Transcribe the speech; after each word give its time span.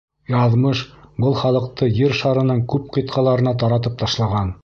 Яҙмыш 0.35 0.79
был 1.25 1.35
халыҡты 1.41 1.89
Ер 1.99 2.17
шарының 2.21 2.65
күп 2.73 2.89
ҡитғаларына 2.97 3.57
таратып 3.65 4.03
ташлаған. 4.05 4.55